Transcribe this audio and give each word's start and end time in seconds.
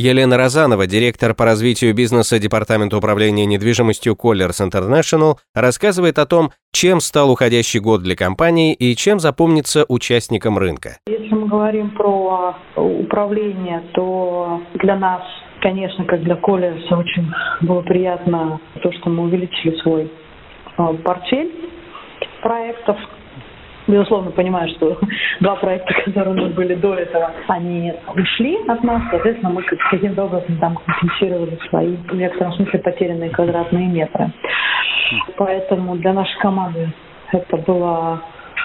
Елена 0.00 0.38
Розанова, 0.38 0.86
директор 0.86 1.34
по 1.34 1.44
развитию 1.44 1.94
бизнеса 1.94 2.38
Департамента 2.38 2.96
управления 2.96 3.44
недвижимостью 3.44 4.14
Colliers 4.14 4.58
International, 4.66 5.34
рассказывает 5.54 6.18
о 6.18 6.24
том, 6.24 6.52
чем 6.72 7.00
стал 7.00 7.30
уходящий 7.30 7.80
год 7.80 8.02
для 8.02 8.16
компании 8.16 8.72
и 8.72 8.96
чем 8.96 9.20
запомнится 9.20 9.84
участникам 9.88 10.56
рынка. 10.56 10.96
Если 11.06 11.34
мы 11.34 11.48
говорим 11.48 11.90
про 11.90 12.56
управление, 12.76 13.82
то 13.94 14.62
для 14.74 14.96
нас 14.96 15.22
Конечно, 15.60 16.06
как 16.06 16.22
для 16.22 16.36
Коллерса 16.36 16.96
очень 16.96 17.30
было 17.60 17.82
приятно 17.82 18.58
то, 18.82 18.90
что 18.92 19.10
мы 19.10 19.24
увеличили 19.24 19.76
свой 19.82 20.10
а, 20.78 20.94
портфель 20.94 21.52
проектов 22.40 22.96
безусловно, 23.90 24.30
понимаю, 24.30 24.68
что 24.76 24.98
два 25.40 25.56
проекта, 25.56 25.94
которые 26.04 26.34
у 26.34 26.40
нас 26.40 26.52
были 26.52 26.74
до 26.74 26.94
этого, 26.94 27.30
они 27.48 27.92
ушли 28.14 28.58
от 28.68 28.82
нас, 28.82 29.02
соответственно, 29.10 29.52
мы 29.52 29.62
каким-то 29.62 30.24
образом 30.24 30.58
там 30.58 30.76
компенсировали 30.76 31.58
свои, 31.68 31.96
в 31.96 32.14
некотором 32.14 32.52
смысле, 32.54 32.78
потерянные 32.80 33.30
квадратные 33.30 33.88
метры. 33.88 34.30
Поэтому 35.36 35.96
для 35.96 36.12
нашей 36.12 36.38
команды 36.38 36.92
это 37.32 37.56
была 37.58 38.22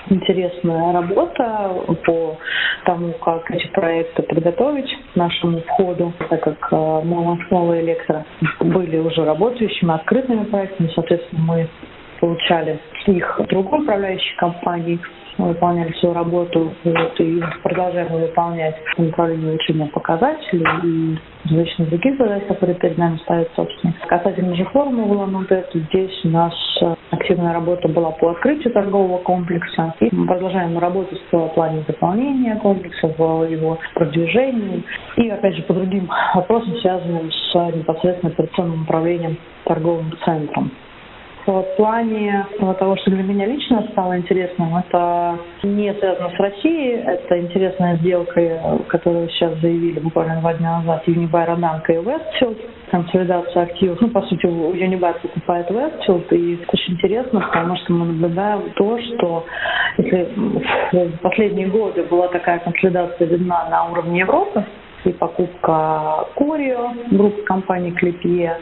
интересная 0.09 0.93
работа 0.93 1.71
по 2.05 2.37
тому, 2.85 3.13
как 3.13 3.49
эти 3.51 3.67
проекты 3.67 4.21
подготовить 4.23 4.95
к 5.13 5.15
нашему 5.15 5.61
входу, 5.61 6.13
так 6.29 6.41
как 6.41 6.67
э, 6.71 6.75
Молонсмол 6.75 7.73
и 7.73 7.81
Электро 7.81 8.25
были 8.59 8.97
уже 8.99 9.25
работающими, 9.25 9.93
открытыми 9.93 10.43
проектами, 10.45 10.91
соответственно, 10.93 11.41
мы 11.41 11.67
получали 12.19 12.79
их 13.07 13.41
другой 13.49 13.81
управляющей 13.81 14.35
компании, 14.37 14.99
мы 15.37 15.49
выполняли 15.49 15.91
свою 15.93 16.15
работу 16.15 16.71
вот, 16.83 17.19
и 17.19 17.43
продолжаем 17.61 18.07
выполнять 18.07 18.75
по 18.95 19.03
направлению 19.03 19.49
улучшения 19.49 19.87
показателей 19.87 20.65
и 20.83 21.17
различных 21.43 21.89
других 21.89 22.17
задач, 22.17 22.43
которые 22.47 22.75
перед 22.75 22.97
нами 22.97 23.17
ставят 23.17 23.49
собственник. 23.55 23.95
Касательно 24.07 24.55
же 24.55 24.63
формы 24.65 25.03
в 25.03 25.11
Улан-Удэ, 25.11 25.65
здесь 25.73 26.25
у 26.25 26.29
активная 27.11 27.53
работа 27.53 27.87
была 27.89 28.11
по 28.11 28.31
открытию 28.31 28.73
торгового 28.73 29.17
комплекса. 29.19 29.93
И 29.99 30.09
мы 30.15 30.25
продолжаем 30.25 30.77
работать 30.77 31.21
в 31.31 31.47
плане 31.49 31.83
заполнения 31.87 32.55
комплекса, 32.55 33.07
в 33.07 33.43
его 33.49 33.77
продвижении 33.93 34.83
и, 35.17 35.29
опять 35.29 35.55
же, 35.55 35.63
по 35.63 35.73
другим 35.73 36.09
вопросам, 36.33 36.77
связанным 36.77 37.31
с 37.31 37.53
непосредственно 37.53 38.31
операционным 38.31 38.83
управлением 38.83 39.37
торговым 39.65 40.13
центром 40.23 40.71
в 41.45 41.63
плане 41.77 42.45
того, 42.79 42.97
что 42.97 43.11
для 43.11 43.23
меня 43.23 43.45
лично 43.45 43.87
стало 43.91 44.17
интересным, 44.17 44.75
это 44.75 45.37
не 45.63 45.93
связано 45.93 46.29
с 46.29 46.39
Россией, 46.39 47.03
это 47.05 47.39
интересная 47.39 47.97
сделка, 47.97 48.41
которую 48.87 49.29
сейчас 49.29 49.57
заявили 49.59 49.99
буквально 49.99 50.39
два 50.41 50.53
дня 50.53 50.79
назад 50.79 51.07
Unibuy 51.07 51.47
Rodanko 51.47 51.89
и 51.89 51.97
Westfield, 51.97 52.57
консолидация 52.89 53.63
активов. 53.63 54.01
Ну, 54.01 54.09
по 54.09 54.21
сути, 54.23 54.45
Unibuy 54.45 55.13
покупает 55.21 55.69
Westfield, 55.69 56.35
и 56.35 56.59
очень 56.67 56.93
интересно, 56.93 57.41
потому 57.41 57.75
что 57.77 57.93
мы 57.93 58.05
наблюдаем 58.05 58.71
то, 58.75 58.99
что 58.99 59.45
если 59.97 60.27
в 60.91 61.21
последние 61.21 61.67
годы 61.67 62.03
была 62.03 62.27
такая 62.29 62.59
консолидация 62.59 63.27
видна 63.27 63.69
на 63.69 63.91
уровне 63.91 64.19
Европы, 64.19 64.63
и 65.05 65.13
покупка 65.13 66.27
Корио, 66.35 66.93
группы 67.11 67.43
компании 67.43 67.91
Клипье, 67.91 68.57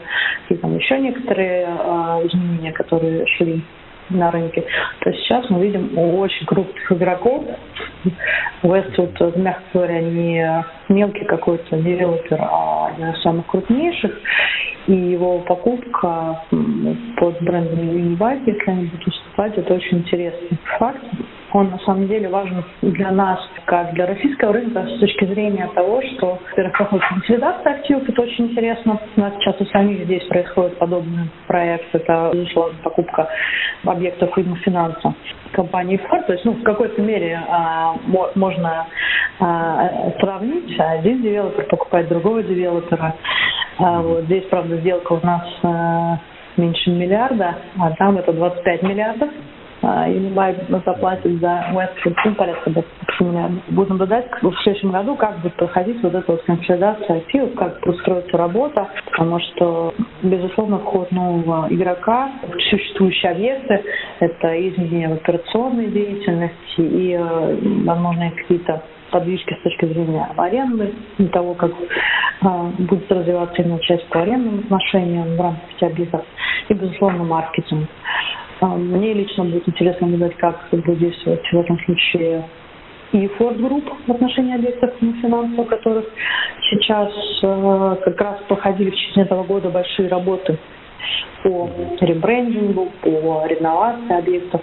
и 0.48 0.54
там 0.56 0.76
еще 0.76 0.98
некоторые 0.98 1.66
э, 1.66 2.26
изменения, 2.26 2.72
которые 2.72 3.26
шли 3.26 3.62
на 4.10 4.30
рынке, 4.30 4.64
то 5.00 5.12
сейчас 5.12 5.48
мы 5.50 5.64
видим 5.64 5.96
очень 5.96 6.46
крупных 6.46 6.92
игроков. 6.92 7.44
Westwood, 8.62 9.38
мягко 9.38 9.62
говоря, 9.72 10.00
не 10.00 10.64
мелкий 10.88 11.24
какой-то 11.24 11.76
девелопер, 11.76 12.38
а 12.40 12.88
один 12.88 13.10
из 13.10 13.22
самых 13.22 13.46
крупнейших. 13.46 14.12
И 14.86 14.92
его 14.92 15.38
покупка 15.40 16.42
под 17.16 17.40
брендом 17.42 17.78
Univibe, 17.78 18.42
если 18.44 18.70
они 18.70 18.84
будут 18.86 19.06
уступать, 19.06 19.56
это 19.56 19.74
очень 19.74 19.98
интересный 19.98 20.58
факт 20.78 21.00
он 21.54 21.70
на 21.70 21.78
самом 21.78 22.08
деле 22.08 22.28
важен 22.28 22.64
для 22.82 23.12
нас, 23.12 23.38
как 23.64 23.94
для 23.94 24.06
российского 24.06 24.52
рынка, 24.52 24.84
с 24.86 24.98
точки 24.98 25.24
зрения 25.24 25.68
того, 25.74 26.02
что, 26.02 26.40
во-первых, 26.50 26.76
проходит 26.76 27.04
консолидация 27.08 27.74
активов, 27.74 28.08
это 28.08 28.22
очень 28.22 28.46
интересно. 28.46 28.98
У 29.16 29.20
нас 29.20 29.32
сейчас 29.38 29.60
у 29.60 29.64
самих 29.66 30.04
здесь 30.04 30.24
происходит 30.24 30.76
подобный 30.78 31.30
проект, 31.46 31.94
это, 31.94 32.32
безусловно, 32.34 32.76
покупка 32.82 33.28
объектов 33.84 34.36
видно 34.36 34.56
финанса 34.56 35.14
компании 35.52 35.96
Ford. 35.98 36.26
То 36.26 36.32
есть, 36.32 36.44
ну, 36.44 36.52
в 36.54 36.62
какой-то 36.64 37.00
мере 37.00 37.40
а, 37.48 37.94
можно 38.34 38.86
а, 39.38 40.10
сравнить. 40.18 40.74
Один 40.78 41.22
девелопер 41.22 41.66
покупает 41.66 42.08
другого 42.08 42.42
девелопера. 42.42 43.14
А, 43.78 44.02
вот 44.02 44.24
здесь, 44.24 44.44
правда, 44.50 44.76
сделка 44.78 45.12
у 45.12 45.24
нас 45.24 45.42
а, 45.62 46.18
меньше 46.56 46.90
миллиарда, 46.90 47.54
а 47.78 47.92
там 47.92 48.18
это 48.18 48.32
25 48.32 48.82
миллиардов. 48.82 49.30
Юнибай 50.08 50.56
заплатит 50.84 51.40
за 51.40 51.66
Westfield 51.72 52.16
ну, 52.24 52.34
порядка 52.34 52.70
20 52.70 52.88
миллиардов. 53.20 53.62
Будем 53.68 53.90
наблюдать 53.90 54.26
в 54.40 54.54
следующем 54.62 54.92
году, 54.92 55.14
как 55.16 55.40
будет 55.40 55.54
проходить 55.54 56.02
вот 56.02 56.14
эта 56.14 56.32
вот 56.32 56.42
консолидация 56.42 57.18
активов, 57.18 57.54
как 57.54 57.80
будет 57.80 58.00
строиться 58.00 58.36
работа, 58.36 58.88
потому 59.10 59.38
что, 59.40 59.94
безусловно, 60.22 60.78
вход 60.78 61.10
нового 61.12 61.66
игрока 61.70 62.30
в 62.42 62.60
существующие 62.70 63.32
объекты– 63.32 63.82
это 64.20 64.68
изменение 64.68 65.08
в 65.08 65.14
операционной 65.14 65.86
деятельности 65.86 66.80
и, 66.80 67.12
э, 67.12 67.58
возможно, 67.84 68.30
какие-то 68.30 68.82
подвижки 69.10 69.54
с 69.54 69.62
точки 69.62 69.86
зрения 69.86 70.28
аренды, 70.36 70.92
того, 71.32 71.54
как 71.54 71.70
э, 71.70 72.46
будет 72.78 73.10
развиваться 73.12 73.62
именно 73.62 73.78
часть 73.80 74.08
по 74.08 74.22
арендным 74.22 74.60
отношениям 74.60 75.36
в 75.36 75.40
рамках 75.40 75.70
этих 75.76 75.92
объектов, 75.92 76.22
и, 76.68 76.74
безусловно, 76.74 77.22
маркетинг. 77.24 77.88
А, 78.60 78.66
мне 78.76 79.12
лично 79.12 79.44
будет 79.44 79.68
интересно 79.68 80.06
наблюдать, 80.06 80.36
как 80.36 80.68
будет 80.70 80.98
действовать 80.98 81.44
в 81.50 81.58
этом 81.58 81.78
случае 81.80 82.44
и 83.14 83.26
Ford 83.38 83.58
Group 83.58 83.92
в 84.06 84.10
отношении 84.10 84.56
объектов 84.56 84.90
финансов, 84.98 85.58
у 85.58 85.64
которых 85.64 86.04
сейчас 86.70 87.12
э, 87.42 87.96
как 88.04 88.20
раз 88.20 88.36
проходили 88.48 88.90
в 88.90 88.94
течение 88.94 89.24
этого 89.24 89.44
года 89.44 89.70
большие 89.70 90.08
работы 90.08 90.58
по 91.44 91.70
ребрендингу, 92.00 92.90
по 93.02 93.46
реновации 93.46 94.18
объектов. 94.18 94.62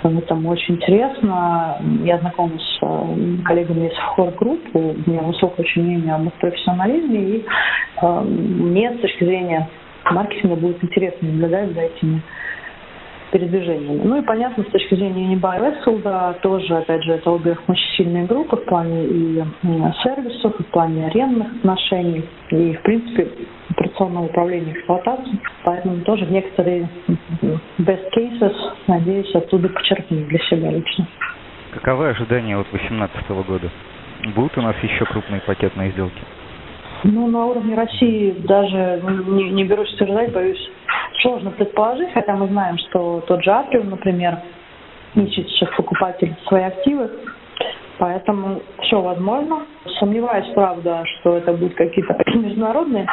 Поэтому 0.00 0.50
очень 0.50 0.76
интересно. 0.76 1.78
Я 2.04 2.18
знакома 2.18 2.58
с 2.58 2.78
э, 2.82 3.42
коллегами 3.44 3.88
из 3.88 3.94
Ford 4.16 4.38
Group, 4.38 4.60
у 4.74 5.10
меня 5.10 5.22
высокое 5.22 5.64
очень 5.64 5.82
мнение 5.82 6.14
об 6.14 6.26
их 6.26 6.34
профессионализме, 6.34 7.20
и 7.20 7.46
э, 8.00 8.20
мне 8.20 8.92
с 8.92 9.00
точки 9.00 9.24
зрения 9.24 9.68
маркетинга 10.08 10.54
будет 10.54 10.84
интересно 10.84 11.28
наблюдать 11.28 11.72
за 11.72 11.80
этими 11.80 12.22
передвижениями. 13.30 14.00
Ну 14.04 14.18
и 14.18 14.22
понятно, 14.22 14.64
с 14.64 14.68
точки 14.68 14.94
зрения 14.94 15.34
Westfield, 15.36 16.40
тоже, 16.40 16.76
опять 16.76 17.02
же, 17.04 17.12
это 17.12 17.30
обе 17.30 17.56
очень 17.66 17.96
сильные 17.96 18.24
группы 18.24 18.56
в 18.56 18.64
плане 18.64 19.04
и 19.04 19.42
сервисов, 20.02 20.58
и 20.58 20.62
в 20.62 20.66
плане 20.66 21.06
арендных 21.06 21.48
отношений, 21.56 22.24
и, 22.50 22.74
в 22.74 22.82
принципе, 22.82 23.28
операционного 23.70 24.26
управления 24.26 24.72
эксплуатацией. 24.72 25.38
Поэтому 25.64 26.00
тоже 26.02 26.26
некоторые 26.26 26.88
best 27.78 28.08
cases, 28.16 28.54
надеюсь, 28.86 29.34
оттуда 29.34 29.68
почерпнуть 29.68 30.28
для 30.28 30.38
себя 30.40 30.70
лично. 30.70 31.06
Каковы 31.72 32.08
ожидания 32.08 32.56
от 32.56 32.66
2018 32.70 33.30
года? 33.46 33.70
Будут 34.34 34.56
у 34.58 34.62
нас 34.62 34.74
еще 34.82 35.04
крупные 35.04 35.40
пакетные 35.42 35.90
сделки? 35.92 36.20
Ну, 37.04 37.28
на 37.28 37.46
уровне 37.46 37.76
России 37.76 38.34
даже 38.44 39.00
не, 39.28 39.50
не 39.50 39.64
берусь 39.64 39.92
утверждать, 39.94 40.32
боюсь 40.32 40.70
сложно 41.22 41.50
предположить, 41.50 42.12
хотя 42.12 42.34
мы 42.36 42.48
знаем, 42.48 42.78
что 42.78 43.20
тот 43.26 43.42
же 43.42 43.50
Атриум, 43.50 43.90
например, 43.90 44.38
ищет 45.14 45.48
сейчас 45.48 45.70
покупателей 45.76 46.36
свои 46.46 46.64
активы, 46.64 47.10
поэтому 47.98 48.60
все 48.82 49.00
возможно. 49.00 49.62
Сомневаюсь, 49.98 50.46
правда, 50.54 51.04
что 51.20 51.36
это 51.36 51.52
будут 51.52 51.74
какие-то 51.74 52.14
международные 52.34 53.06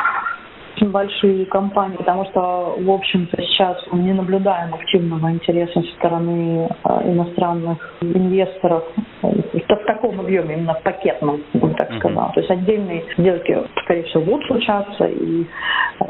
очень 0.75 0.91
большие 0.91 1.45
компании, 1.45 1.97
потому 1.97 2.25
что, 2.25 2.75
в 2.77 2.89
общем-то, 2.89 3.41
сейчас 3.41 3.77
мы 3.91 3.99
не 3.99 4.13
наблюдаем 4.13 4.73
активного 4.73 5.31
интереса 5.31 5.81
со 5.81 5.87
стороны 5.97 6.67
э, 6.67 7.11
иностранных 7.11 7.95
инвесторов 8.01 8.83
в 9.21 9.85
таком 9.85 10.19
объеме, 10.19 10.55
именно 10.55 10.73
в 10.73 10.83
пакетном, 10.83 11.41
так 11.77 11.91
uh-huh. 11.91 11.99
сказал. 11.99 12.31
То 12.33 12.39
есть 12.39 12.51
отдельные 12.51 13.05
сделки, 13.17 13.57
скорее 13.83 14.03
всего, 14.03 14.23
будут 14.23 14.45
случаться, 14.47 15.05
и 15.05 15.45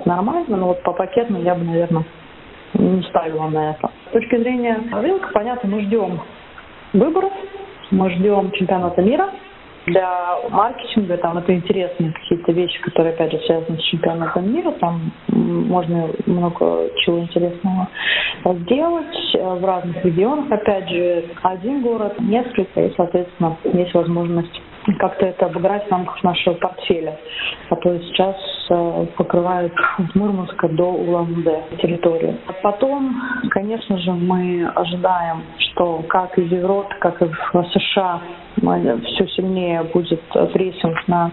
это 0.06 0.10
нормально, 0.10 0.58
но 0.58 0.68
вот 0.68 0.84
по 0.84 0.94
пакетным 0.94 1.44
я 1.44 1.56
бы, 1.56 1.64
наверное, 1.64 2.04
не 2.74 3.02
ставила 3.04 3.48
на 3.50 3.72
это. 3.72 3.90
С 4.10 4.14
точки 4.14 4.38
зрения 4.38 4.80
рынка, 4.92 5.30
понятно, 5.34 5.70
мы 5.70 5.82
ждем 5.82 6.20
выборов 6.94 7.34
Мы 7.92 8.10
ждем 8.12 8.52
чемпионата 8.52 9.02
мира. 9.02 9.30
Для 9.86 10.40
маркетинга, 10.50 11.18
там 11.18 11.38
это 11.38 11.54
интересные 11.54 12.12
какие-то 12.12 12.52
вещи, 12.54 12.82
которые, 12.82 13.14
опять 13.14 13.32
же, 13.32 13.40
связаны 13.46 13.78
с 13.78 13.84
чемпионатом 13.84 14.52
мира, 14.52 14.72
там 14.72 15.12
можно 15.28 16.10
много 16.26 16.90
чего 17.04 17.20
интересного 17.20 17.88
сделать 18.44 19.36
в 19.36 19.64
разных 19.64 20.04
регионах, 20.04 20.52
опять 20.52 20.90
же, 20.90 21.26
один 21.44 21.84
город, 21.84 22.20
несколько, 22.20 22.82
и, 22.82 22.96
соответственно, 22.98 23.58
есть 23.74 23.94
возможность 23.94 24.60
как-то 24.94 25.26
это 25.26 25.48
обыграть 25.48 25.88
в 25.88 25.92
рамках 25.92 26.24
нашего 26.24 26.54
портфеля, 26.56 27.18
который 27.70 28.00
сейчас 28.04 28.36
э, 28.70 29.06
покрывает 29.18 29.74
от 29.98 30.16
Мурманска 30.16 30.68
до 30.70 30.86
Улан-Удэ 30.86 31.78
территорию. 31.82 32.38
А 32.48 32.54
потом, 32.54 33.22
конечно 33.50 33.98
же, 33.98 34.12
мы 34.12 34.68
ожидаем, 34.76 35.44
что 35.58 36.04
как 36.08 36.38
и 36.38 36.42
в 36.42 36.52
Европе, 36.52 36.96
как 37.00 37.22
и 37.22 37.26
в 37.26 37.64
США 37.74 38.22
все 38.58 39.28
сильнее 39.36 39.84
будет 39.84 40.22
прессинг 40.54 41.08
на 41.08 41.32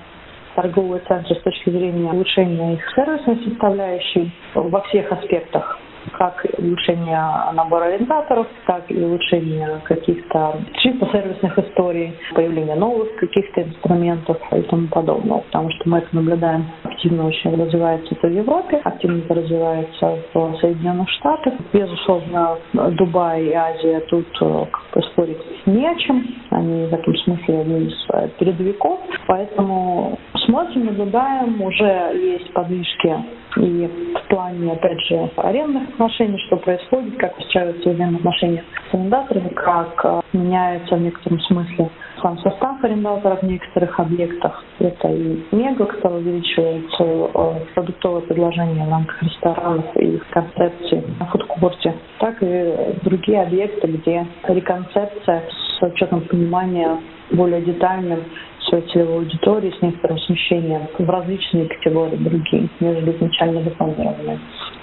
торговые 0.54 1.02
центры 1.08 1.34
с 1.34 1.42
точки 1.42 1.70
зрения 1.70 2.10
улучшения 2.10 2.74
их 2.74 2.94
сервисной 2.94 3.36
составляющей 3.44 4.32
во 4.54 4.80
всех 4.82 5.10
аспектах 5.12 5.78
как 6.12 6.44
улучшение 6.58 7.20
набора 7.54 7.84
арендаторов, 7.84 8.46
так 8.66 8.84
и 8.90 9.02
улучшение 9.02 9.80
каких-то 9.84 10.56
чисто 10.82 11.06
сервисных 11.12 11.58
историй, 11.58 12.14
появление 12.34 12.76
новых 12.76 13.14
каких-то 13.16 13.62
инструментов 13.62 14.38
и 14.52 14.62
тому 14.62 14.88
подобного. 14.88 15.40
Потому 15.40 15.70
что 15.70 15.88
мы 15.88 15.98
это 15.98 16.08
наблюдаем 16.12 16.66
активно 16.84 17.26
очень 17.26 17.54
развивается 17.56 18.14
это 18.14 18.28
в 18.28 18.32
Европе, 18.32 18.80
активно 18.84 19.18
это 19.18 19.34
развивается 19.34 20.18
в 20.32 20.56
Соединенных 20.60 21.08
Штатах. 21.10 21.54
Безусловно, 21.72 22.58
Дубай 22.72 23.44
и 23.44 23.52
Азия 23.52 24.00
тут 24.08 24.26
э, 24.40 24.66
как 24.70 24.82
бы 24.94 25.02
спорить 25.08 25.38
не 25.66 25.86
о 25.86 25.94
чем. 25.96 26.24
Они 26.50 26.86
в 26.86 26.94
этом 26.94 27.16
смысле 27.16 27.60
одни 27.60 27.86
из 27.86 28.06
э, 28.12 28.28
передовиков. 28.38 29.00
Поэтому 29.26 30.18
смотрим, 30.44 30.86
наблюдаем, 30.86 31.60
уже 31.60 32.12
есть 32.14 32.52
подвижки 32.52 33.16
и 33.56 33.88
в 34.14 34.28
плане, 34.28 34.72
опять 34.72 35.00
же, 35.06 35.30
арендных 35.36 35.88
отношений, 35.90 36.38
что 36.46 36.56
происходит, 36.56 37.16
как 37.18 37.36
выстраиваются 37.38 37.90
взаимоотношения 37.90 38.64
с 38.90 38.94
арендаторами, 38.94 39.48
как 39.48 40.00
э, 40.04 40.20
меняется 40.32 40.96
в 40.96 41.00
некотором 41.00 41.40
смысле 41.40 41.90
сам 42.22 42.38
состав 42.38 42.82
арендаторов 42.82 43.40
в 43.40 43.46
некоторых 43.46 43.98
объектах. 43.98 44.64
Это 44.78 45.08
и 45.08 45.44
мега, 45.52 45.86
который 45.86 46.18
увеличивается 46.18 47.02
э, 47.02 47.54
продуктовое 47.74 48.22
предложение 48.22 48.86
в 48.86 48.90
рамках 48.90 49.22
ресторанов 49.22 49.84
и 49.96 50.14
их 50.16 50.26
концепции 50.30 51.04
на 51.18 51.26
фудкорте, 51.26 51.94
так 52.20 52.36
и 52.40 52.74
другие 53.02 53.42
объекты, 53.42 53.88
где 53.88 54.26
реконцепция 54.48 55.42
с 55.78 55.82
учетом 55.82 56.22
понимания 56.22 56.98
более 57.32 57.62
детальным 57.62 58.24
своей 58.72 58.88
целевой 58.88 59.16
аудитории 59.16 59.70
с 59.78 59.82
некоторым 59.82 60.18
смещением 60.18 60.88
в 60.98 61.10
различные 61.10 61.66
категории 61.66 62.16
другие, 62.16 62.68
нежели 62.80 63.12
изначально 63.16 63.62
запланированные. 63.62 64.38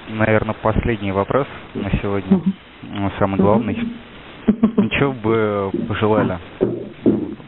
Наверное, 0.10 0.56
последний 0.62 1.12
вопрос 1.12 1.48
на 1.74 1.90
сегодня, 2.00 2.38
угу. 2.38 3.12
самый 3.18 3.38
главный. 3.40 3.78
Угу. 4.48 4.90
Чего 4.92 5.14
бы 5.14 5.72
пожелали 5.88 6.38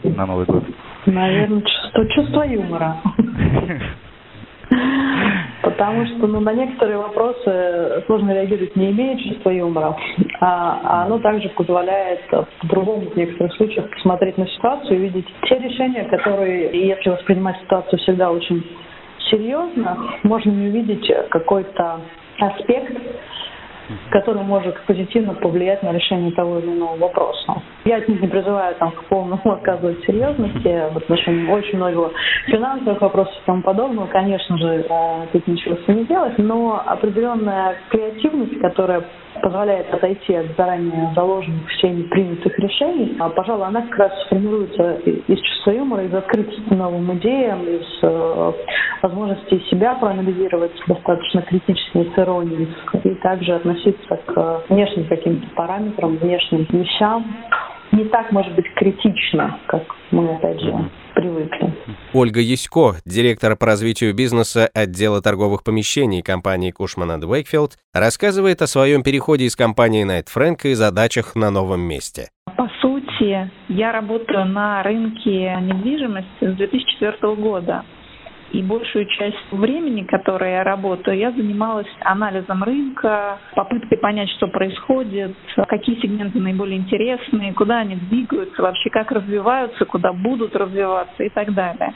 на 0.04 0.26
Новый 0.26 0.46
год? 0.46 0.64
Наверное, 1.06 1.62
чувство, 1.62 2.08
чувство 2.10 2.44
юмора. 2.44 2.98
Потому 5.81 6.06
что 6.06 6.28
ну, 6.28 6.39
на 6.42 6.54
некоторые 6.54 7.00
вопросы 7.00 8.04
сложно 8.06 8.31
реагировать, 8.36 8.75
не 8.75 8.92
имея 8.92 9.18
чувства 9.18 9.50
юмора. 9.50 9.98
А, 10.39 10.80
а 10.83 11.06
оно 11.06 11.18
также 11.18 11.50
позволяет 11.50 12.19
по-другому 12.30 13.10
в 13.10 13.16
некоторых 13.18 13.51
случаях 13.56 13.89
посмотреть 13.89 14.38
на 14.38 14.45
ситуацию 14.45 14.98
и 14.98 15.01
видеть 15.01 15.25
те 15.50 15.57
решения, 15.57 16.04
которые, 16.04 16.88
если 16.88 17.10
воспринимать 17.10 17.60
ситуацию 17.62 17.98
всегда 17.98 18.30
очень 18.30 18.63
серьезно, 19.31 19.98
можно 20.22 20.51
не 20.51 20.68
увидеть 20.68 21.12
какой-то 21.31 22.01
аспект, 22.39 23.01
который 24.12 24.44
может 24.44 24.80
позитивно 24.82 25.34
повлиять 25.34 25.84
на 25.84 25.92
решение 25.92 26.32
того 26.32 26.60
или 26.60 26.68
иного 26.68 26.98
вопроса. 26.98 27.62
Я 27.86 27.98
от 27.98 28.08
них 28.08 28.22
не 28.22 28.28
призываю 28.28 28.76
там, 28.76 28.92
к 28.92 29.06
полному 29.06 29.42
отказывать 29.52 30.04
серьезности 30.06 30.94
в 30.94 30.98
отношении 30.98 31.50
очень 31.52 31.78
многого 31.78 32.12
финансовых 32.48 33.02
вопросов 33.02 33.34
и 33.34 33.46
тому 33.46 33.62
подобного. 33.64 34.08
Конечно 34.08 34.58
же, 34.58 34.86
э, 34.88 35.28
тут 35.32 35.48
ничего 35.48 35.76
с 35.76 35.88
не 35.88 36.06
делать, 36.06 36.38
но 36.38 36.82
определенная 36.86 37.76
креативность, 37.90 38.60
которая 38.60 39.04
позволяет 39.42 39.94
отойти 39.94 40.36
от 40.36 40.56
заранее 40.58 41.12
заложенных 41.16 41.68
всеми 41.70 42.04
принятых 42.04 42.58
решений, 42.60 43.16
а, 43.20 43.30
пожалуй, 43.30 43.68
она 43.68 43.82
как 43.82 43.98
раз 43.98 44.12
формируется 44.30 44.94
из 45.06 45.40
чувства 45.40 45.72
юмора, 45.72 46.04
из 46.04 46.14
открытости 46.14 46.74
новым 46.74 47.14
идеям, 47.18 47.64
из 47.64 48.00
э, 48.04 48.52
возможности 49.02 49.60
себя 49.70 49.96
проанализировать 49.96 50.72
достаточно 50.88 51.42
критично 51.42 52.04
с 52.04 52.20
иронией, 52.20 52.68
и 53.04 53.10
также 53.16 53.56
относиться 53.56 54.20
к 54.26 54.64
внешним 54.70 55.06
каким-то 55.06 55.48
параметрам, 55.56 56.16
внешним 56.18 56.68
вещам. 56.70 57.26
Не 57.92 58.06
так, 58.06 58.32
может 58.32 58.54
быть, 58.56 58.72
критично, 58.76 59.60
как 59.66 59.84
мы, 60.12 60.36
опять 60.36 60.62
же, 60.62 60.74
привыкли. 61.21 61.73
Ольга 62.13 62.39
Ясько, 62.39 62.95
директор 63.06 63.56
по 63.56 63.65
развитию 63.65 64.13
бизнеса 64.13 64.69
отдела 64.73 65.21
торговых 65.21 65.63
помещений 65.63 66.21
компании 66.21 66.71
Кушман 66.71 67.23
Уэйкфилд, 67.23 67.77
рассказывает 67.94 68.62
о 68.62 68.68
своем 68.68 69.03
переходе 69.03 69.45
из 69.45 69.56
компании 69.56 70.03
Найт 70.03 70.29
Фрэнк 70.29 70.65
и 70.65 70.73
задачах 70.73 71.35
на 71.35 71.51
новом 71.51 71.81
месте. 71.81 72.29
По 72.57 72.69
сути, 72.81 73.51
я 73.69 73.91
работаю 73.91 74.45
на 74.45 74.83
рынке 74.83 75.56
недвижимости 75.62 76.53
с 76.53 76.56
2004 76.57 77.35
года. 77.35 77.83
И 78.51 78.62
большую 78.62 79.06
часть 79.06 79.51
времени, 79.51 80.03
которое 80.03 80.56
я 80.57 80.63
работаю, 80.63 81.18
я 81.18 81.31
занималась 81.31 81.88
анализом 82.01 82.63
рынка, 82.63 83.38
попыткой 83.56 83.98
понять, 83.98 84.30
что 84.31 84.48
происходит, 84.48 85.33
какие 85.69 86.00
сегменты 86.01 86.39
наиболее 86.39 86.77
интересные, 86.77 87.53
куда 87.53 87.80
они 87.80 87.95
двигаются, 87.95 88.62
вообще 88.62 88.89
как 88.89 89.12
развиваются, 89.12 89.86
куда 89.86 90.12
будут 90.12 90.53
развиваться 90.56 91.24
и 91.24 91.30
так 91.30 91.53
далее. 91.53 91.94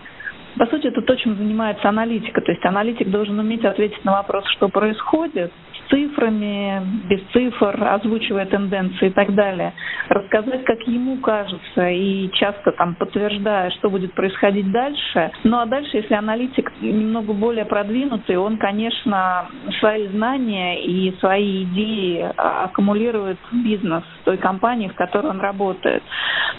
По 0.58 0.66
сути, 0.68 0.88
это 0.88 1.02
то, 1.02 1.16
чем 1.18 1.36
занимается 1.36 1.90
аналитика. 1.90 2.40
То 2.40 2.54
есть 2.54 2.66
аналитик 2.66 3.10
должен 3.10 3.38
уметь 3.38 3.66
ответить 3.66 4.06
на 4.06 4.14
вопрос, 4.14 4.46
что 4.56 4.70
происходит, 4.70 5.52
цифрами, 5.90 6.82
без 7.08 7.22
цифр, 7.32 7.76
озвучивая 7.84 8.46
тенденции 8.46 9.08
и 9.08 9.12
так 9.12 9.34
далее, 9.34 9.74
рассказать, 10.10 10.64
как 10.66 10.82
ему 10.88 11.18
кажется, 11.18 11.90
и 11.90 12.30
часто 12.34 12.72
там 12.74 12.96
подтверждая, 12.96 13.70
что 13.72 13.90
будет 13.90 14.14
происходить 14.14 14.72
дальше. 14.72 15.32
Ну 15.44 15.58
а 15.58 15.66
дальше, 15.66 15.98
если 15.98 16.14
аналитик 16.14 16.72
немного 16.82 17.34
более 17.34 17.66
продвинутый, 17.66 18.38
он, 18.38 18.58
конечно, 18.58 19.48
свои 19.80 20.08
знания 20.08 20.84
и 20.84 21.16
свои 21.20 21.64
идеи 21.64 22.32
аккумулирует 22.38 23.38
в 23.52 23.64
бизнес 23.64 24.04
той 24.24 24.38
компании, 24.38 24.88
в 24.88 24.96
которой 24.96 25.28
он 25.28 25.40
работает. 25.40 26.04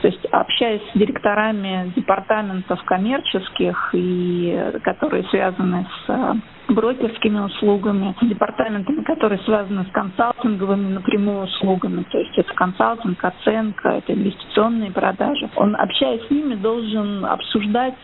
То 0.02 0.08
есть 0.08 0.24
общаясь 0.26 0.82
с 0.94 0.98
директорами 0.98 1.92
департаментов 1.96 2.82
коммерческих, 2.84 3.90
и 3.92 4.72
которые 4.82 5.24
связаны 5.24 5.86
с 6.06 6.36
брокерскими 6.68 7.38
услугами, 7.40 8.14
департаментами, 8.22 9.02
которые 9.02 9.38
связаны 9.40 9.84
с 9.84 9.90
консалтинговыми 9.92 10.94
напрямую 10.94 11.44
услугами, 11.44 12.04
то 12.10 12.18
есть 12.18 12.36
это 12.36 12.52
консалтинг, 12.54 13.22
оценка, 13.22 13.90
это 13.90 14.12
инвестиционные 14.12 14.90
продажи. 14.90 15.48
Он, 15.56 15.76
общаясь 15.76 16.26
с 16.26 16.30
ними, 16.30 16.54
должен 16.54 17.24
обсуждать 17.24 17.94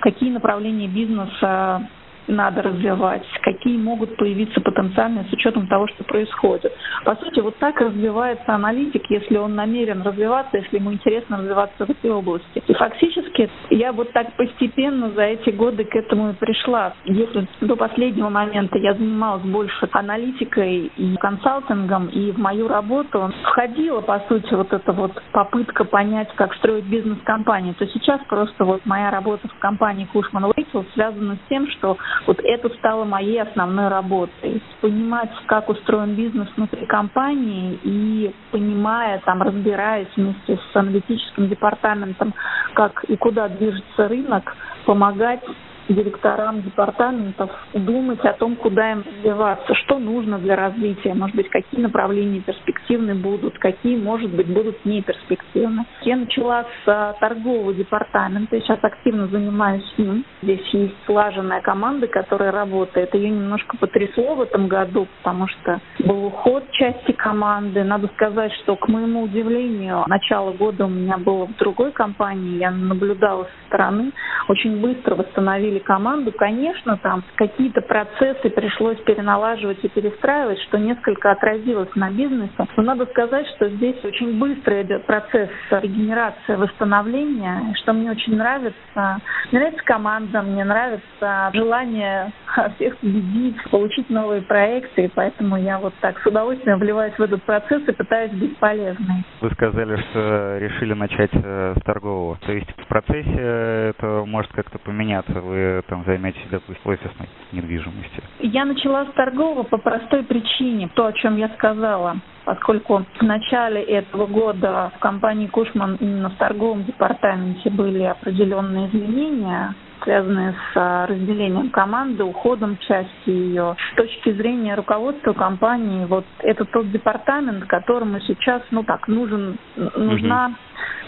какие 0.00 0.30
направления 0.30 0.86
бизнеса 0.86 1.88
надо 2.28 2.62
развивать, 2.62 3.24
какие 3.42 3.76
могут 3.76 4.16
появиться 4.16 4.60
потенциальные 4.60 5.24
с 5.28 5.32
учетом 5.32 5.66
того, 5.66 5.86
что 5.88 6.04
происходит. 6.04 6.72
По 7.04 7.16
сути, 7.16 7.40
вот 7.40 7.56
так 7.58 7.80
развивается 7.80 8.54
аналитик, 8.54 9.02
если 9.10 9.36
он 9.36 9.54
намерен 9.54 10.02
развиваться, 10.02 10.58
если 10.58 10.76
ему 10.76 10.92
интересно 10.92 11.38
развиваться 11.38 11.86
в 11.86 11.90
этой 11.90 12.10
области. 12.10 12.62
И 12.66 12.74
фактически 12.74 13.50
я 13.70 13.92
вот 13.92 14.12
так 14.12 14.36
постепенно 14.36 15.10
за 15.10 15.22
эти 15.22 15.50
годы 15.50 15.84
к 15.84 15.94
этому 15.94 16.30
и 16.30 16.34
пришла. 16.34 16.94
Если 17.04 17.48
до 17.60 17.76
последнего 17.76 18.28
момента 18.28 18.78
я 18.78 18.94
занималась 18.94 19.42
больше 19.42 19.88
аналитикой 19.92 20.92
и 20.96 21.16
консалтингом, 21.16 22.06
и 22.06 22.30
в 22.32 22.38
мою 22.38 22.68
работу 22.68 23.32
входила, 23.42 24.00
по 24.00 24.20
сути, 24.28 24.54
вот 24.54 24.72
эта 24.72 24.92
вот 24.92 25.12
попытка 25.32 25.84
понять, 25.84 26.28
как 26.36 26.54
строить 26.54 26.84
бизнес-компании, 26.84 27.72
то 27.72 27.86
сейчас 27.86 28.20
просто 28.28 28.64
вот 28.64 28.84
моя 28.86 29.10
работа 29.10 29.48
в 29.48 29.58
компании 29.58 30.06
Кушман 30.12 30.44
Уэйкел 30.44 30.84
связана 30.94 31.36
с 31.36 31.48
тем, 31.48 31.68
что 31.70 31.96
вот 32.26 32.40
это 32.42 32.68
стало 32.76 33.04
моей 33.04 33.40
основной 33.40 33.88
работой. 33.88 34.62
Понимать, 34.80 35.30
как 35.46 35.68
устроен 35.68 36.14
бизнес 36.14 36.48
внутри 36.56 36.86
компании 36.86 37.78
и 37.82 38.34
понимая, 38.50 39.20
там, 39.24 39.42
разбираясь 39.42 40.08
вместе 40.16 40.58
с 40.72 40.76
аналитическим 40.76 41.48
департаментом, 41.48 42.34
как 42.74 43.04
и 43.04 43.16
куда 43.16 43.48
движется 43.48 44.08
рынок, 44.08 44.56
помогать 44.84 45.42
директорам 45.88 46.62
департаментов 46.62 47.50
думать 47.74 48.24
о 48.24 48.32
том, 48.34 48.56
куда 48.56 48.92
им 48.92 49.04
развиваться, 49.06 49.74
что 49.74 49.98
нужно 49.98 50.38
для 50.38 50.56
развития, 50.56 51.14
может 51.14 51.36
быть, 51.36 51.48
какие 51.48 51.80
направления 51.80 52.40
перспективны 52.40 53.14
будут, 53.14 53.58
какие, 53.58 53.96
может 53.96 54.30
быть, 54.30 54.46
будут 54.46 54.84
не 54.84 55.02
перспективны. 55.02 55.84
Я 56.02 56.16
начала 56.16 56.62
с 56.62 56.88
а, 56.88 57.14
торгового 57.20 57.74
департамента, 57.74 58.60
сейчас 58.60 58.78
активно 58.82 59.26
занимаюсь 59.28 59.94
им. 59.96 60.24
Здесь 60.42 60.66
есть 60.72 60.94
слаженная 61.06 61.60
команда, 61.60 62.06
которая 62.06 62.52
работает. 62.52 63.14
Ее 63.14 63.30
немножко 63.30 63.76
потрясло 63.76 64.34
в 64.34 64.42
этом 64.42 64.68
году, 64.68 65.06
потому 65.22 65.48
что 65.48 65.80
был 66.00 66.26
уход 66.26 66.70
части 66.72 67.12
команды. 67.12 67.82
Надо 67.84 68.08
сказать, 68.08 68.52
что, 68.62 68.76
к 68.76 68.88
моему 68.88 69.22
удивлению, 69.22 70.04
начало 70.06 70.52
года 70.52 70.86
у 70.86 70.88
меня 70.88 71.18
было 71.18 71.46
в 71.46 71.56
другой 71.56 71.92
компании, 71.92 72.58
я 72.58 72.70
наблюдала 72.70 73.44
со 73.44 73.66
стороны, 73.68 74.12
очень 74.48 74.80
быстро 74.80 75.14
восстановили 75.14 75.77
команду. 75.78 76.32
Конечно, 76.32 76.96
там 76.98 77.22
какие-то 77.36 77.80
процессы 77.80 78.50
пришлось 78.50 78.98
переналаживать 78.98 79.78
и 79.82 79.88
перестраивать, 79.88 80.60
что 80.62 80.78
несколько 80.78 81.30
отразилось 81.30 81.94
на 81.94 82.10
бизнесе. 82.10 82.54
Но 82.76 82.82
надо 82.82 83.06
сказать, 83.06 83.46
что 83.56 83.68
здесь 83.68 84.02
очень 84.04 84.38
быстро 84.38 84.82
идет 84.82 85.06
процесс 85.06 85.50
регенерации, 85.70 86.56
восстановления, 86.56 87.74
что 87.82 87.92
мне 87.92 88.10
очень 88.10 88.36
нравится. 88.36 89.20
Мне 89.50 89.60
нравится 89.60 89.84
команда, 89.84 90.42
мне 90.42 90.64
нравится 90.64 91.50
желание 91.52 92.32
всех 92.76 92.96
победить, 92.98 93.56
получить 93.70 94.10
новые 94.10 94.42
проекты, 94.42 95.04
и 95.04 95.08
поэтому 95.08 95.56
я 95.56 95.78
вот 95.78 95.94
так 96.00 96.18
с 96.20 96.26
удовольствием 96.26 96.78
вливаюсь 96.78 97.14
в 97.14 97.22
этот 97.22 97.42
процесс 97.42 97.82
и 97.86 97.92
пытаюсь 97.92 98.32
быть 98.32 98.56
полезной. 98.58 99.24
Вы 99.40 99.50
сказали, 99.50 99.96
что 100.10 100.58
решили 100.58 100.94
начать 100.94 101.30
э, 101.32 101.74
с 101.78 101.82
торгового. 101.84 102.38
То 102.46 102.52
есть 102.52 102.70
в 102.76 102.86
процессе 102.86 103.90
это 103.90 104.24
может 104.26 104.52
как-то 104.52 104.78
поменяться, 104.78 105.40
вы 105.40 105.82
там 105.88 106.04
займетесь, 106.04 106.46
допустим, 106.50 106.82
офисной 106.84 107.28
недвижимостью? 107.52 108.22
Я 108.40 108.64
начала 108.64 109.06
с 109.06 109.12
торгового 109.12 109.62
по 109.62 109.78
простой 109.78 110.22
причине, 110.24 110.88
то, 110.94 111.06
о 111.06 111.12
чем 111.12 111.36
я 111.36 111.48
сказала 111.50 112.16
поскольку 112.48 113.04
в 113.20 113.22
начале 113.22 113.82
этого 113.82 114.26
года 114.26 114.90
в 114.96 115.00
компании 115.00 115.48
Кушман 115.48 115.96
именно 116.00 116.30
в 116.30 116.36
торговом 116.36 116.82
департаменте 116.84 117.68
были 117.68 118.04
определенные 118.04 118.88
изменения, 118.88 119.74
связанные 120.04 120.52
с 120.52 120.76
а, 120.76 121.06
разделением 121.06 121.70
команды, 121.70 122.24
уходом 122.24 122.78
части 122.78 123.30
ее. 123.30 123.76
С 123.92 123.96
точки 123.96 124.32
зрения 124.32 124.74
руководства 124.74 125.32
компании, 125.32 126.06
вот 126.06 126.24
это 126.40 126.64
тот 126.64 126.90
департамент, 126.90 127.64
которому 127.66 128.20
сейчас, 128.20 128.62
ну 128.70 128.84
так, 128.84 129.08
нужен, 129.08 129.58
нужна 129.76 130.54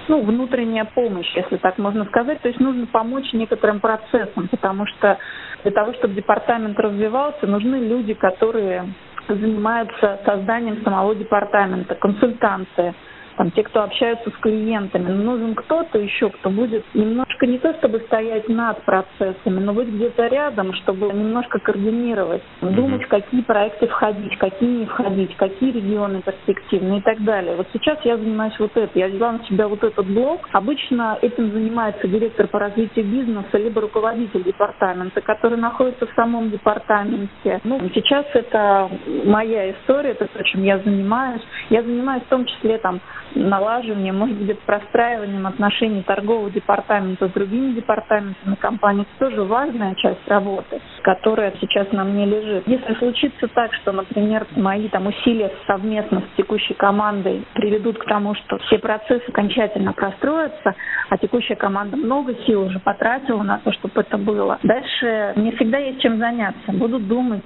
ну, 0.09 0.23
внутренняя 0.23 0.85
помощь, 0.85 1.30
если 1.35 1.56
так 1.56 1.78
можно 1.78 2.04
сказать. 2.06 2.40
То 2.40 2.49
есть 2.49 2.61
нужно 2.61 2.87
помочь 2.87 3.32
некоторым 3.32 3.80
процессам, 3.80 4.49
потому 4.49 4.87
что 4.87 5.18
для 5.62 5.73
того, 5.73 5.92
чтобы 5.94 6.14
департамент 6.14 6.78
развивался, 6.78 7.47
нужны 7.47 7.76
люди, 7.76 8.14
которые 8.14 8.87
занимаются 9.28 10.18
созданием 10.25 10.82
самого 10.82 11.14
департамента, 11.14 11.94
консультанты, 11.94 12.94
там, 13.40 13.50
те, 13.52 13.62
кто 13.62 13.82
общаются 13.82 14.28
с 14.28 14.35
клиентами. 14.35 15.11
нужен 15.11 15.54
кто-то 15.54 15.99
еще, 15.99 16.28
кто 16.28 16.50
будет 16.50 16.85
немножко 16.92 17.47
не 17.47 17.56
то, 17.56 17.73
чтобы 17.78 18.00
стоять 18.00 18.47
над 18.50 18.82
процессами, 18.82 19.61
но 19.61 19.73
быть 19.73 19.88
где-то 19.88 20.26
рядом, 20.26 20.75
чтобы 20.75 21.06
немножко 21.06 21.59
координировать, 21.59 22.42
mm-hmm. 22.61 22.75
думать, 22.75 23.06
какие 23.06 23.40
проекты 23.40 23.87
входить, 23.87 24.37
какие 24.37 24.80
не 24.80 24.85
входить, 24.85 25.35
какие 25.37 25.73
регионы 25.73 26.20
перспективны 26.20 26.99
и 26.99 27.00
так 27.00 27.25
далее. 27.25 27.56
Вот 27.56 27.66
сейчас 27.73 27.99
я 28.04 28.18
занимаюсь 28.18 28.59
вот 28.59 28.73
это. 28.76 28.90
Я 28.99 29.09
взяла 29.09 29.32
на 29.32 29.44
себя 29.47 29.68
вот 29.68 29.82
этот 29.82 30.06
блок. 30.06 30.47
Обычно 30.52 31.16
этим 31.23 31.50
занимается 31.50 32.06
директор 32.09 32.47
по 32.47 32.59
развитию 32.59 33.06
бизнеса, 33.06 33.56
либо 33.56 33.80
руководитель 33.80 34.44
департамента, 34.44 35.23
который 35.23 35.56
находится 35.56 36.06
в 36.06 36.12
самом 36.14 36.50
департаменте. 36.50 37.61
Ну, 37.64 37.80
сейчас 37.94 38.26
это 38.35 38.90
моя 39.25 39.70
история, 39.70 40.11
это 40.11 40.26
то, 40.26 40.44
чем 40.44 40.62
я 40.62 40.78
занимаюсь. 40.80 41.42
Я 41.70 41.82
занимаюсь 41.82 42.25
в 42.25 42.28
том 42.28 42.44
числе 42.44 42.76
там 42.76 43.00
налаживанием, 43.35 44.19
может 44.19 44.37
быть, 44.37 44.59
простраиванием 44.61 45.47
отношений 45.47 46.03
торгового 46.03 46.51
департамента 46.51 47.29
с 47.29 47.33
другими 47.33 47.73
департаментами 47.73 48.55
компании. 48.57 49.03
Это 49.03 49.31
тоже 49.31 49.43
важная 49.45 49.95
часть 49.95 50.27
работы, 50.29 50.81
которая 51.03 51.53
сейчас 51.61 51.91
на 51.93 52.05
мне 52.05 52.27
лежит. 52.27 52.67
Если 52.67 52.95
случится 52.95 53.49
так, 53.49 53.73
что, 53.75 53.93
например, 53.93 54.47
мои 54.57 54.89
там 54.89 55.07
усилия 55.07 55.51
совместно 55.67 56.21
с 56.21 56.37
текущей 56.37 56.75
командой 56.75 57.45
приведут 57.55 57.99
к 57.99 58.05
тому, 58.05 58.35
что 58.35 58.59
все 58.59 58.79
процессы 58.79 59.25
окончательно 59.29 59.93
простроятся, 59.93 60.75
а 61.09 61.19
текущая 61.19 61.57
команда 61.57 61.97
много 61.97 62.35
сил 62.47 62.63
уже 62.63 62.79
потратила 62.81 63.43
на 63.43 63.59
то, 63.59 63.73
чтобы 63.73 64.01
это 64.01 64.19
было. 64.19 64.59
Дальше 64.63 65.35
не 65.37 65.53
всегда 65.53 65.79
есть 65.79 66.01
чем 66.01 66.19
заняться. 66.19 66.73
Буду 66.73 66.99
думать, 66.99 67.43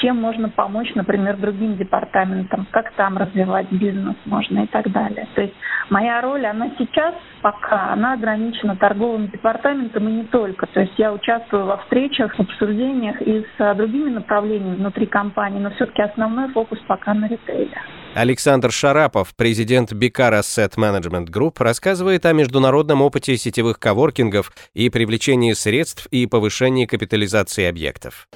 чем 0.00 0.16
можно 0.16 0.48
помочь, 0.48 0.94
например, 0.94 1.36
другим 1.36 1.76
департаментам, 1.76 2.66
как 2.70 2.92
там 2.92 3.18
развивать 3.18 3.70
бизнес 3.70 4.16
можно 4.24 4.60
и 4.60 4.66
так 4.66 4.90
далее 4.90 5.19
далее. 5.20 5.34
То 5.34 5.42
есть 5.42 5.54
моя 5.90 6.20
роль, 6.20 6.46
она 6.46 6.70
сейчас 6.78 7.14
пока, 7.42 7.92
она 7.92 8.14
ограничена 8.14 8.76
торговым 8.76 9.30
департаментом 9.30 10.08
и 10.08 10.12
не 10.12 10.24
только. 10.24 10.66
То 10.66 10.80
есть 10.80 10.92
я 10.98 11.12
участвую 11.12 11.66
во 11.66 11.78
встречах, 11.78 12.38
обсуждениях 12.38 13.20
и 13.22 13.44
с 13.56 13.74
другими 13.74 14.10
направлениями 14.10 14.76
внутри 14.76 15.06
компании, 15.06 15.60
но 15.60 15.70
все-таки 15.72 16.02
основной 16.02 16.48
фокус 16.52 16.78
пока 16.86 17.14
на 17.14 17.28
ритейле. 17.28 17.76
Александр 18.14 18.72
Шарапов, 18.72 19.34
президент 19.36 19.92
Бикар 19.92 20.34
Asset 20.34 20.76
Management 20.76 21.30
Group, 21.30 21.54
рассказывает 21.58 22.26
о 22.26 22.32
международном 22.32 23.02
опыте 23.02 23.36
сетевых 23.36 23.78
коворкингов 23.78 24.50
и 24.74 24.90
привлечении 24.90 25.52
средств 25.52 26.06
и 26.10 26.26
повышении 26.26 26.86
капитализации 26.86 27.66
объектов. 27.66 28.28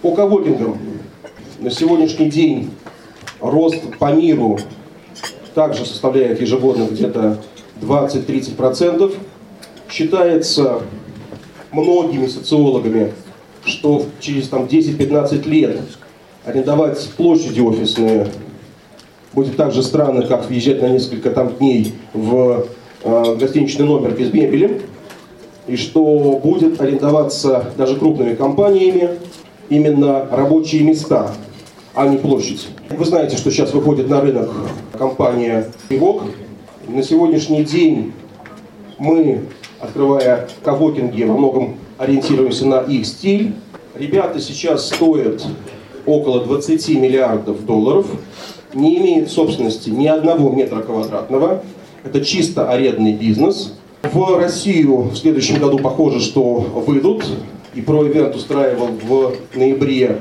По 0.00 0.14
коворкингам 0.14 0.78
на 1.60 1.70
сегодняшний 1.70 2.30
день 2.30 2.70
рост 3.40 3.98
по 3.98 4.12
миру 4.12 4.58
также 5.54 5.84
составляет 5.86 6.40
ежегодно 6.40 6.86
где-то 6.90 7.38
20-30%. 7.80 9.14
Считается 9.90 10.80
многими 11.70 12.26
социологами, 12.26 13.12
что 13.64 14.06
через 14.20 14.48
там, 14.48 14.64
10-15 14.64 15.48
лет 15.48 15.80
арендовать 16.44 17.08
площади 17.16 17.60
офисные 17.60 18.28
будет 19.32 19.56
так 19.56 19.72
же 19.72 19.82
странно, 19.82 20.26
как 20.26 20.48
въезжать 20.48 20.82
на 20.82 20.88
несколько 20.88 21.30
там 21.30 21.56
дней 21.56 21.94
в 22.12 22.66
э, 23.04 23.36
гостиничный 23.36 23.86
номер 23.86 24.12
без 24.12 24.32
мебели, 24.32 24.82
и 25.66 25.76
что 25.76 26.40
будет 26.42 26.80
арендоваться 26.80 27.72
даже 27.76 27.96
крупными 27.96 28.34
компаниями 28.34 29.10
именно 29.68 30.26
рабочие 30.30 30.82
места, 30.82 31.32
а 31.94 32.06
не 32.08 32.16
площадь. 32.16 32.68
Вы 32.90 33.04
знаете, 33.04 33.36
что 33.36 33.50
сейчас 33.50 33.72
выходит 33.72 34.08
на 34.08 34.20
рынок 34.20 34.50
компания 34.98 35.66
«Ивок». 35.90 36.22
На 36.88 37.02
сегодняшний 37.02 37.64
день 37.64 38.12
мы, 38.98 39.42
открывая 39.78 40.48
коворкинги, 40.64 41.22
во 41.24 41.36
многом 41.36 41.76
ориентируемся 41.98 42.66
на 42.66 42.80
их 42.80 43.06
стиль. 43.06 43.54
Ребята 43.94 44.40
сейчас 44.40 44.88
стоят 44.88 45.46
около 46.06 46.44
20 46.44 46.88
миллиардов 46.90 47.64
долларов, 47.64 48.06
не 48.74 48.98
имеют 48.98 49.30
собственности 49.30 49.90
ни 49.90 50.06
одного 50.06 50.50
метра 50.50 50.80
квадратного. 50.80 51.62
Это 52.04 52.24
чисто 52.24 52.68
арендный 52.68 53.12
бизнес. 53.12 53.74
В 54.02 54.36
Россию 54.36 55.02
в 55.02 55.16
следующем 55.16 55.58
году 55.60 55.78
похоже, 55.78 56.20
что 56.20 56.54
выйдут. 56.86 57.24
И 57.74 57.80
про-ивент 57.80 58.34
устраивал 58.34 58.88
в 59.02 59.34
ноябре 59.54 60.20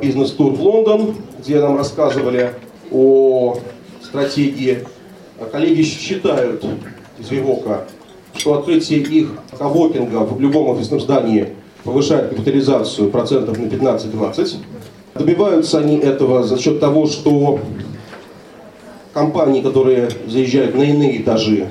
бизнес-тур 0.00 0.52
в 0.52 0.60
Лондон, 0.62 1.14
где 1.38 1.60
нам 1.60 1.76
рассказывали 1.76 2.54
о 2.90 3.58
стратегии. 4.02 4.84
А 5.40 5.46
коллеги 5.46 5.82
считают 5.82 6.64
из 7.18 7.30
Вивока, 7.30 7.86
что 8.36 8.58
открытие 8.58 9.00
их 9.00 9.30
коворкинга 9.58 10.18
в 10.18 10.40
любом 10.40 10.68
офисном 10.68 11.00
здании 11.00 11.48
повышает 11.84 12.30
капитализацию 12.30 13.10
процентов 13.10 13.58
на 13.58 13.66
15-20. 13.66 14.56
Добиваются 15.14 15.78
они 15.78 15.96
этого 15.98 16.42
за 16.44 16.58
счет 16.58 16.80
того, 16.80 17.06
что 17.06 17.60
компании, 19.12 19.62
которые 19.62 20.08
заезжают 20.26 20.74
на 20.74 20.82
иные 20.82 21.20
этажи, 21.20 21.68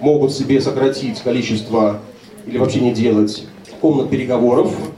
могут 0.00 0.32
себе 0.32 0.60
сократить 0.60 1.20
количество 1.20 2.00
или 2.46 2.58
вообще 2.58 2.80
не 2.80 2.92
делать 2.92 3.44
комнат 3.80 4.10
переговоров, 4.10 4.72
а, 4.72 4.97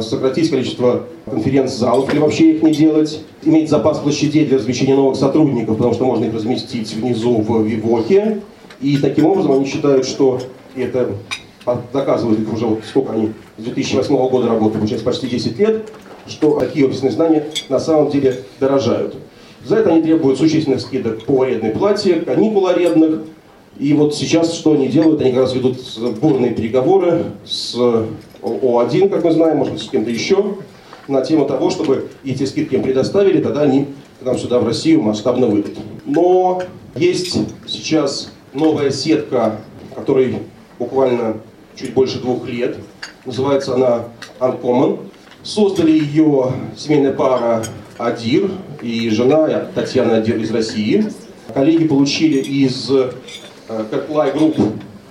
сократить 0.00 0.50
количество 0.50 1.04
конференц-залов 1.26 2.12
или 2.12 2.20
вообще 2.20 2.52
их 2.52 2.62
не 2.62 2.72
делать, 2.72 3.20
иметь 3.42 3.68
запас 3.68 3.98
площадей 3.98 4.46
для 4.46 4.58
размещения 4.58 4.94
новых 4.94 5.16
сотрудников, 5.16 5.76
потому 5.76 5.94
что 5.94 6.04
можно 6.04 6.24
их 6.24 6.34
разместить 6.34 6.92
внизу 6.94 7.38
в 7.42 7.62
Вивоке. 7.62 8.40
И 8.80 8.96
таким 8.98 9.26
образом 9.26 9.52
они 9.52 9.66
считают, 9.66 10.06
что 10.06 10.40
это 10.74 11.10
доказывают 11.92 12.40
их 12.40 12.52
уже 12.52 12.66
вот 12.66 12.80
сколько 12.88 13.12
они 13.12 13.32
с 13.58 13.62
2008 13.62 14.16
года 14.28 14.48
работают, 14.48 14.74
получается 14.74 15.04
почти 15.04 15.26
10 15.26 15.58
лет, 15.58 15.90
что 16.26 16.58
такие 16.58 16.86
офисные 16.86 17.10
здания 17.10 17.46
на 17.68 17.80
самом 17.80 18.10
деле 18.10 18.44
дорожают. 18.60 19.16
За 19.64 19.76
это 19.76 19.90
они 19.90 20.02
требуют 20.02 20.38
существенных 20.38 20.80
скидок 20.80 21.24
по 21.24 21.42
арендной 21.42 21.70
плате, 21.70 22.20
каникул 22.20 22.68
арендных. 22.68 23.22
И 23.78 23.92
вот 23.94 24.14
сейчас 24.14 24.54
что 24.54 24.72
они 24.74 24.88
делают? 24.88 25.20
Они 25.20 25.32
как 25.32 25.40
раз 25.40 25.54
ведут 25.54 25.78
бурные 26.20 26.54
переговоры 26.54 27.24
с 27.44 27.76
О1, 28.46 29.08
как 29.08 29.24
мы 29.24 29.32
знаем, 29.32 29.58
может 29.58 29.74
быть, 29.74 29.82
с 29.82 29.88
кем-то 29.88 30.10
еще, 30.10 30.56
на 31.08 31.22
тему 31.22 31.46
того, 31.46 31.70
чтобы 31.70 32.08
эти 32.24 32.44
скидки 32.44 32.74
им 32.74 32.82
предоставили, 32.82 33.42
тогда 33.42 33.62
они 33.62 33.88
к 34.20 34.24
нам 34.24 34.38
сюда, 34.38 34.60
в 34.60 34.66
Россию, 34.66 35.02
масштабно 35.02 35.46
выйдут. 35.46 35.76
Но 36.04 36.62
есть 36.94 37.36
сейчас 37.66 38.32
новая 38.52 38.90
сетка, 38.90 39.56
которой 39.94 40.38
буквально 40.78 41.38
чуть 41.74 41.92
больше 41.92 42.20
двух 42.20 42.48
лет. 42.48 42.76
Называется 43.24 43.74
она 43.74 44.04
Uncommon. 44.38 45.00
Создали 45.42 45.92
ее 45.92 46.52
семейная 46.76 47.12
пара 47.12 47.64
Адир 47.98 48.50
и 48.80 49.10
жена 49.10 49.66
Татьяна 49.74 50.18
Адир 50.18 50.36
из 50.36 50.50
России. 50.50 51.06
Коллеги 51.52 51.86
получили 51.86 52.38
из 52.38 52.90
Carlyle 53.68 54.32
Group 54.32 54.56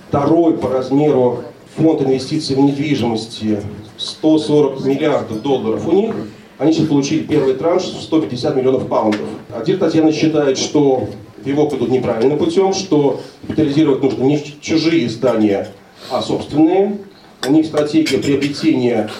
второй 0.08 0.54
по 0.58 0.68
размеру 0.68 1.44
фонд 1.76 2.02
инвестиций 2.02 2.56
в 2.56 2.60
недвижимости 2.60 3.62
140 3.98 4.84
миллиардов 4.84 5.42
долларов 5.42 5.86
у 5.86 5.92
них. 5.92 6.14
Они 6.58 6.72
сейчас 6.72 6.86
получили 6.88 7.22
первый 7.22 7.54
транш 7.54 7.82
150 7.82 8.56
миллионов 8.56 8.88
паундов. 8.88 9.28
Адир 9.54 9.78
Татьяна 9.78 10.10
считает, 10.10 10.56
что 10.56 11.08
WeWork 11.44 11.68
идут 11.68 11.90
неправильным 11.90 12.38
путем, 12.38 12.72
что 12.72 13.20
капитализировать 13.42 14.02
нужно 14.02 14.24
не 14.24 14.42
чужие 14.60 15.08
здания, 15.08 15.68
а 16.10 16.22
собственные. 16.22 16.98
У 17.46 17.52
них 17.52 17.66
стратегия 17.66 18.18
приобретения 18.18 19.10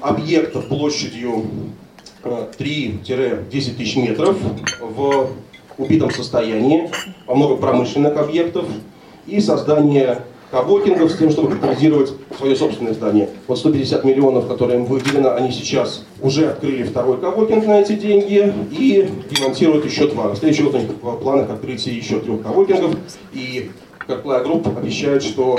объектов 0.00 0.68
площадью 0.68 1.46
3-10 2.22 3.02
э, 3.08 3.36
тысяч 3.50 3.96
метров 3.96 4.36
в 4.80 5.30
убитом 5.76 6.10
состоянии, 6.10 6.88
во 7.26 7.34
много 7.34 7.56
промышленных 7.56 8.16
объектов 8.16 8.66
и 9.26 9.40
создание 9.40 10.20
коворкингов 10.50 11.10
с 11.10 11.18
тем, 11.18 11.30
чтобы 11.30 11.50
капитализировать 11.50 12.12
свое 12.36 12.56
собственное 12.56 12.94
здание. 12.94 13.28
Вот 13.46 13.58
150 13.58 14.04
миллионов, 14.04 14.46
которые 14.46 14.78
им 14.78 14.84
выделено, 14.84 15.34
они 15.34 15.50
сейчас 15.50 16.04
уже 16.22 16.48
открыли 16.48 16.84
второй 16.84 17.18
коворкинг 17.18 17.66
на 17.66 17.80
эти 17.80 17.92
деньги 17.92 18.52
и 18.70 19.08
демонтируют 19.30 19.84
еще 19.84 20.08
два. 20.08 20.28
На 20.28 20.36
следующий 20.36 20.62
год 20.62 20.74
у 20.74 20.78
них 20.78 20.88
в 20.90 21.16
планах 21.16 21.50
открытия 21.50 21.92
еще 21.92 22.20
трех 22.20 22.42
коворкингов. 22.42 22.96
И 23.32 23.70
Carlyle 24.06 24.42
Group 24.44 24.66
обещает, 24.76 25.22
что 25.22 25.58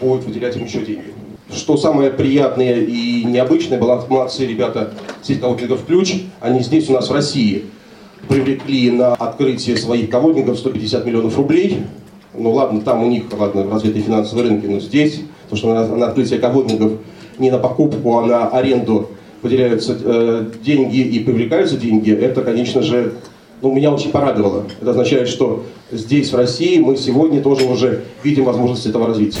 будет 0.00 0.24
выделять 0.24 0.56
им 0.56 0.64
еще 0.64 0.80
деньги. 0.80 1.12
Что 1.52 1.76
самое 1.76 2.10
приятное 2.10 2.80
и 2.80 3.24
необычное, 3.24 3.78
было, 3.78 4.04
молодцы 4.08 4.46
ребята, 4.46 4.94
сеть 5.22 5.40
коворкингов 5.40 5.84
«Ключ», 5.86 6.14
они 6.40 6.60
здесь 6.60 6.88
у 6.88 6.94
нас 6.94 7.08
в 7.08 7.12
России 7.12 7.66
привлекли 8.28 8.90
на 8.90 9.14
открытие 9.14 9.76
своих 9.76 10.10
коворкингов 10.10 10.58
150 10.58 11.04
миллионов 11.06 11.36
рублей– 11.36 11.82
ну 12.36 12.52
ладно, 12.52 12.80
там 12.80 13.02
у 13.02 13.06
них, 13.06 13.24
ладно, 13.36 13.68
развитые 13.68 14.02
финансовые 14.02 14.48
рынки, 14.48 14.66
но 14.66 14.80
здесь, 14.80 15.20
то, 15.48 15.56
что 15.56 15.74
на, 15.74 15.86
на 15.86 16.06
открытие 16.06 16.38
коворкингов 16.38 16.92
не 17.38 17.50
на 17.50 17.58
покупку, 17.58 18.18
а 18.18 18.26
на 18.26 18.48
аренду 18.48 19.10
выделяются 19.42 19.96
э, 20.02 20.46
деньги 20.64 20.98
и 20.98 21.20
привлекаются 21.20 21.76
деньги, 21.76 22.12
это, 22.12 22.42
конечно 22.42 22.82
же, 22.82 23.14
ну, 23.62 23.72
меня 23.72 23.92
очень 23.92 24.10
порадовало. 24.10 24.64
Это 24.80 24.90
означает, 24.90 25.28
что 25.28 25.64
здесь, 25.90 26.32
в 26.32 26.36
России, 26.36 26.78
мы 26.78 26.96
сегодня 26.96 27.40
тоже 27.40 27.64
уже 27.64 28.04
видим 28.22 28.44
возможность 28.44 28.86
этого 28.86 29.06
развития. 29.06 29.40